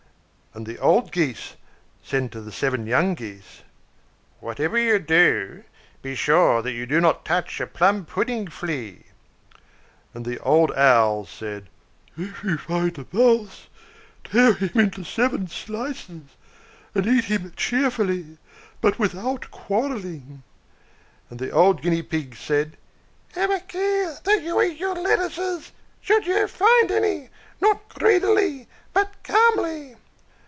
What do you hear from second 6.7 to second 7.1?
do